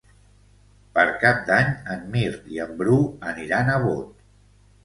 Per 0.97 1.03
Cap 1.25 1.43
d'Any 1.51 1.69
en 1.97 2.01
Mirt 2.15 2.49
i 2.57 2.63
en 2.65 2.73
Bru 2.81 2.99
aniran 3.33 3.71
a 3.75 3.77
Bot. 3.85 4.13